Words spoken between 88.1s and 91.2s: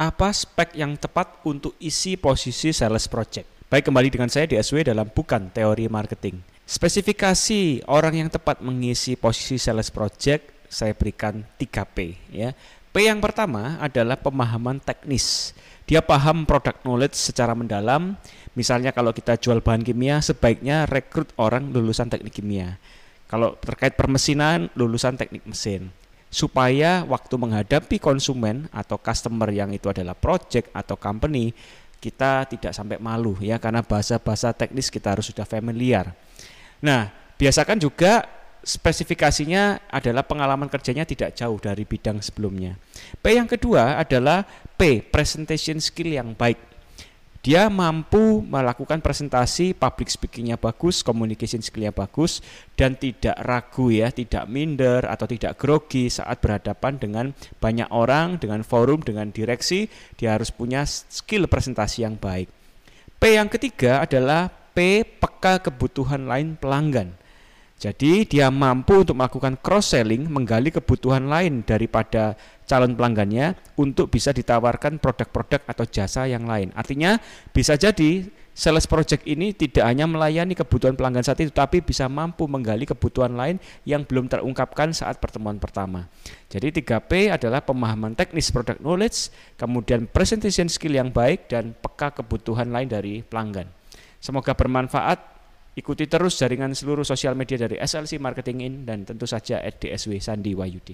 teknis product knowledge, kemudian presentation skill yang